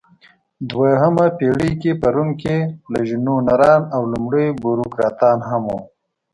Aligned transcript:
دویمه 0.69 1.25
پېړۍ 1.37 1.71
کې 1.81 1.91
په 2.01 2.07
روم 2.15 2.29
کې 2.41 2.57
لژنونران 2.93 3.81
او 3.95 4.01
لومړۍ 4.13 4.47
بوروکراتان 4.61 5.37
هم 5.49 5.63
وو. 5.69 5.79